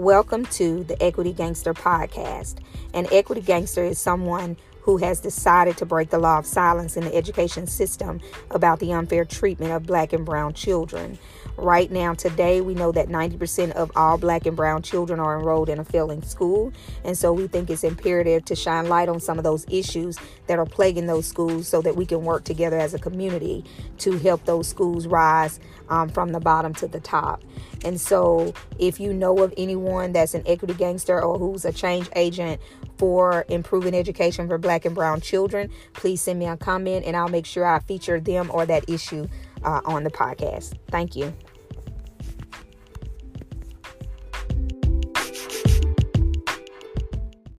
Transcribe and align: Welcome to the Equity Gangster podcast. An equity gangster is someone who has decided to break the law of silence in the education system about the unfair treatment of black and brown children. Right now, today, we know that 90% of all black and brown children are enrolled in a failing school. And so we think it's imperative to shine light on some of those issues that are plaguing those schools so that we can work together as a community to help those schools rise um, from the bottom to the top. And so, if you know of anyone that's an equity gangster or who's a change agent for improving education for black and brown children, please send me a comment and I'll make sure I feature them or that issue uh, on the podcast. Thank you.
Welcome 0.00 0.46
to 0.52 0.82
the 0.84 1.00
Equity 1.02 1.34
Gangster 1.34 1.74
podcast. 1.74 2.54
An 2.94 3.06
equity 3.12 3.42
gangster 3.42 3.84
is 3.84 3.98
someone 3.98 4.56
who 4.80 4.96
has 4.96 5.20
decided 5.20 5.76
to 5.76 5.84
break 5.84 6.08
the 6.08 6.18
law 6.18 6.38
of 6.38 6.46
silence 6.46 6.96
in 6.96 7.04
the 7.04 7.14
education 7.14 7.66
system 7.66 8.18
about 8.50 8.78
the 8.78 8.94
unfair 8.94 9.26
treatment 9.26 9.72
of 9.72 9.84
black 9.84 10.14
and 10.14 10.24
brown 10.24 10.54
children. 10.54 11.18
Right 11.60 11.90
now, 11.90 12.14
today, 12.14 12.62
we 12.62 12.72
know 12.72 12.90
that 12.92 13.08
90% 13.08 13.72
of 13.72 13.92
all 13.94 14.16
black 14.16 14.46
and 14.46 14.56
brown 14.56 14.80
children 14.80 15.20
are 15.20 15.38
enrolled 15.38 15.68
in 15.68 15.78
a 15.78 15.84
failing 15.84 16.22
school. 16.22 16.72
And 17.04 17.18
so 17.18 17.34
we 17.34 17.48
think 17.48 17.68
it's 17.68 17.84
imperative 17.84 18.46
to 18.46 18.56
shine 18.56 18.88
light 18.88 19.10
on 19.10 19.20
some 19.20 19.36
of 19.36 19.44
those 19.44 19.66
issues 19.68 20.16
that 20.46 20.58
are 20.58 20.64
plaguing 20.64 21.04
those 21.04 21.26
schools 21.26 21.68
so 21.68 21.82
that 21.82 21.96
we 21.96 22.06
can 22.06 22.24
work 22.24 22.44
together 22.44 22.78
as 22.78 22.94
a 22.94 22.98
community 22.98 23.62
to 23.98 24.16
help 24.16 24.42
those 24.46 24.68
schools 24.68 25.06
rise 25.06 25.60
um, 25.90 26.08
from 26.08 26.32
the 26.32 26.40
bottom 26.40 26.72
to 26.74 26.88
the 26.88 26.98
top. 26.98 27.42
And 27.84 28.00
so, 28.00 28.54
if 28.78 28.98
you 28.98 29.12
know 29.12 29.36
of 29.40 29.52
anyone 29.58 30.12
that's 30.12 30.32
an 30.32 30.42
equity 30.46 30.72
gangster 30.72 31.20
or 31.20 31.38
who's 31.38 31.66
a 31.66 31.72
change 31.74 32.08
agent 32.16 32.58
for 32.96 33.44
improving 33.50 33.94
education 33.94 34.48
for 34.48 34.56
black 34.56 34.86
and 34.86 34.94
brown 34.94 35.20
children, 35.20 35.70
please 35.92 36.22
send 36.22 36.38
me 36.38 36.46
a 36.46 36.56
comment 36.56 37.04
and 37.04 37.18
I'll 37.18 37.28
make 37.28 37.44
sure 37.44 37.66
I 37.66 37.80
feature 37.80 38.18
them 38.18 38.50
or 38.50 38.64
that 38.64 38.88
issue 38.88 39.28
uh, 39.62 39.82
on 39.84 40.04
the 40.04 40.10
podcast. 40.10 40.78
Thank 40.88 41.16
you. 41.16 41.34